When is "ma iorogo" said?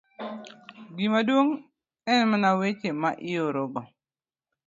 3.01-3.79